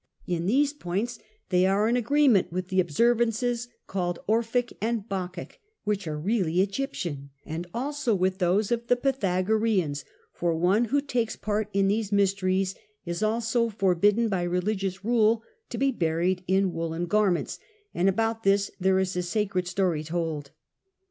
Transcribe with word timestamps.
In 0.25 0.47
these 0.47 0.73
points 0.73 1.19
they 1.49 1.63
are 1.67 1.87
in 1.87 1.95
agreement 1.95 2.51
with 2.51 2.69
the 2.69 2.79
observances 2.79 3.67
called 3.85 4.17
Orphic 4.27 4.75
and 4.81 5.07
Bacchic 5.07 5.59
(which 5.83 6.07
are 6.07 6.17
really 6.17 6.59
Egyptian), 6.59 7.29
and 7.45 7.67
also 7.71 8.15
with 8.15 8.39
those 8.39 8.71
of 8.71 8.87
the 8.87 8.95
Pythagoreans, 8.95 10.03
for 10.33 10.55
one 10.55 10.85
who 10.85 11.01
takes 11.01 11.35
part 11.35 11.69
in 11.71 11.87
these 11.87 12.11
mysteries 12.11 12.73
is 13.05 13.21
also 13.21 13.69
forbidden 13.69 14.27
by 14.27 14.41
religious 14.41 15.05
rule 15.05 15.43
to 15.69 15.77
be 15.77 15.91
buried 15.91 16.43
in 16.47 16.73
woolen 16.73 17.05
garments; 17.05 17.59
and 17.93 18.09
about 18.09 18.41
this 18.41 18.71
there 18.79 18.97
is 18.97 19.15
a 19.15 19.21
sacred 19.21 19.67
story 19.67 20.03
told. 20.03 20.49